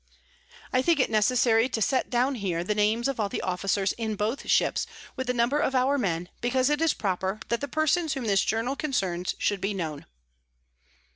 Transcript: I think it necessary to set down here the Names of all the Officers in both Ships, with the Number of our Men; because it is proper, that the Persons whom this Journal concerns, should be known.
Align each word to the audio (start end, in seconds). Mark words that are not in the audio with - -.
I 0.73 0.81
think 0.81 0.99
it 0.99 1.11
necessary 1.11 1.69
to 1.69 1.79
set 1.79 2.09
down 2.09 2.33
here 2.33 2.63
the 2.63 2.73
Names 2.73 3.07
of 3.07 3.19
all 3.19 3.29
the 3.29 3.43
Officers 3.43 3.91
in 3.99 4.15
both 4.15 4.49
Ships, 4.49 4.87
with 5.15 5.27
the 5.27 5.33
Number 5.35 5.59
of 5.59 5.75
our 5.75 5.99
Men; 5.99 6.29
because 6.41 6.71
it 6.71 6.81
is 6.81 6.95
proper, 6.95 7.39
that 7.49 7.61
the 7.61 7.67
Persons 7.67 8.13
whom 8.15 8.25
this 8.25 8.41
Journal 8.43 8.75
concerns, 8.75 9.35
should 9.37 9.61
be 9.61 9.75
known. 9.75 10.07